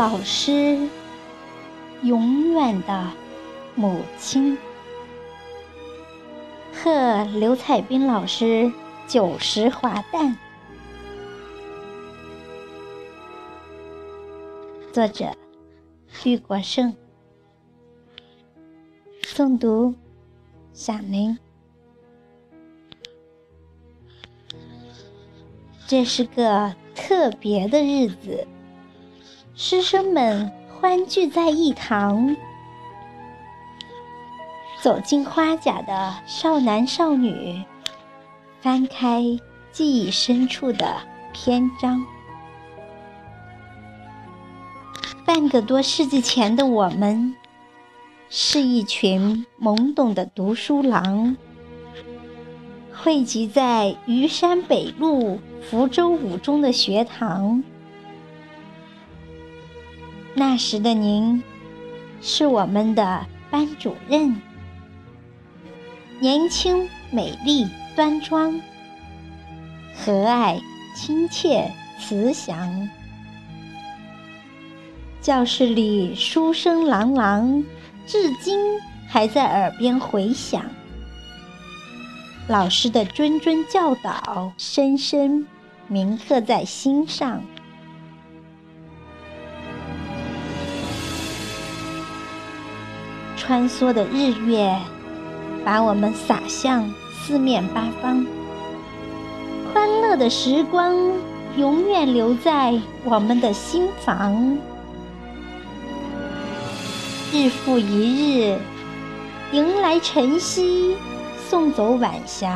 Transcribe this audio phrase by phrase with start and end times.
[0.00, 0.88] 老师，
[2.02, 3.10] 永远的
[3.74, 4.56] 母亲。
[6.72, 8.72] 贺刘彩斌老师
[9.06, 10.34] 九十华诞。
[14.90, 15.36] 作者：
[16.24, 16.96] 玉国胜。
[19.20, 19.94] 诵读：
[20.72, 21.38] 响铃。
[25.86, 28.46] 这是个特别的日子，
[29.62, 32.34] 师生们欢聚在一堂。
[34.80, 37.62] 走进花甲的少男少女，
[38.62, 39.22] 翻开
[39.70, 40.96] 记忆深处的
[41.34, 42.02] 篇章。
[45.26, 47.36] 半个多世纪前的我们，
[48.30, 51.36] 是一群懵懂的读书郎，
[52.94, 57.62] 汇集在虞山北路福州五中的学堂。
[60.34, 61.42] 那时的您，
[62.22, 64.40] 是我们的班主任。
[66.20, 68.60] 年轻、美丽、端庄、
[69.94, 70.60] 和蔼、
[70.94, 72.88] 亲切、慈祥。
[75.20, 77.64] 教室里书声朗朗，
[78.06, 78.58] 至今
[79.08, 80.64] 还在耳边回响。
[82.46, 85.46] 老师的谆谆教导，深深
[85.88, 87.42] 铭刻在心上。
[93.50, 94.72] 穿梭的日月。
[95.64, 98.24] 把我们洒向四面八方，
[99.74, 100.94] 欢乐的时光
[101.56, 104.56] 永远留在我们的心房。
[107.32, 108.56] 日复一日，
[109.50, 110.94] 迎来晨曦，
[111.48, 112.48] 送走晚霞；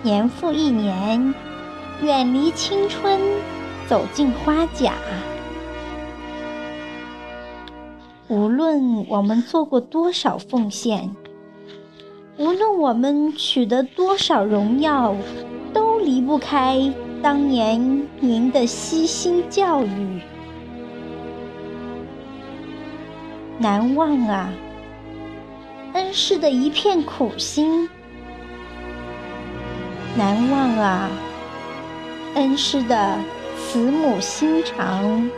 [0.00, 1.34] 年复一年，
[2.02, 3.20] 远离青春，
[3.88, 4.92] 走进花甲。
[8.28, 11.16] 无论我们做过多少奉献，
[12.36, 15.16] 无论我们取得多少荣耀，
[15.72, 20.20] 都离不开当年您的悉心教育。
[23.58, 24.52] 难忘啊，
[25.94, 27.88] 恩师的一片苦心；
[30.14, 31.08] 难忘啊，
[32.34, 33.16] 恩师的
[33.56, 35.30] 慈母心肠。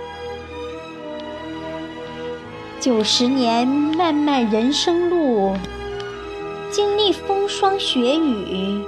[2.80, 5.54] 九十年漫漫人生路，
[6.70, 8.82] 经历风霜雪雨；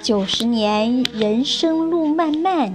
[0.00, 2.72] 九十年人生路漫漫，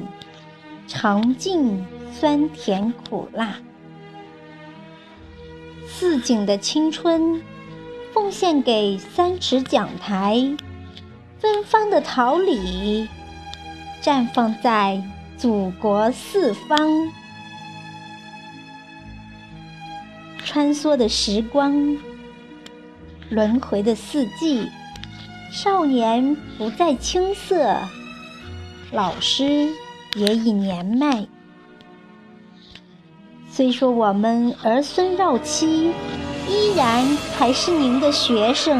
[0.87, 3.55] 尝尽酸甜苦辣。
[5.87, 7.41] 似锦的青春，
[8.13, 10.55] 奉献给三尺讲台；
[11.39, 13.09] 芬芳的桃李，
[14.03, 15.01] 绽放在
[15.35, 17.11] 祖国四方。
[20.53, 21.97] 穿梭的时光，
[23.31, 24.69] 轮回的四季，
[25.51, 27.75] 少年不再青涩，
[28.91, 29.67] 老师
[30.13, 31.25] 也已年迈。
[33.49, 35.91] 虽说我们儿孙绕膝，
[36.47, 37.03] 依然
[37.35, 38.79] 还是您的学生。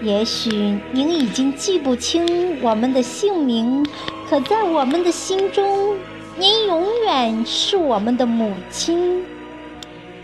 [0.00, 3.84] 也许您已经记不清我们的姓名，
[4.30, 5.96] 可在我们的心中，
[6.38, 9.20] 您永远是我们的母亲。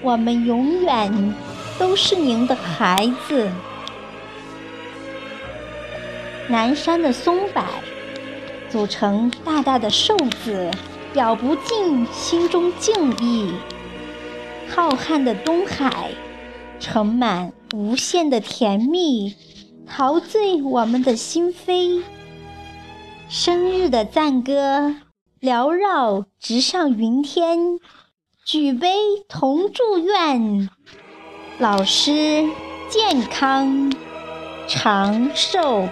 [0.03, 1.35] 我们永远
[1.79, 3.51] 都是您的孩子。
[6.49, 7.63] 南山的松柏
[8.69, 10.71] 组成大大的寿字，
[11.13, 13.53] 表不尽心中敬意。
[14.69, 16.11] 浩瀚的东海
[16.79, 19.35] 盛满无限的甜蜜，
[19.87, 22.03] 陶醉我们的心扉。
[23.29, 24.97] 生日的赞歌
[25.41, 27.79] 缭绕，直上云天。
[28.53, 28.89] 举杯
[29.29, 30.69] 同祝愿，
[31.61, 32.45] 老师
[32.89, 33.95] 健康
[34.67, 35.89] 长寿。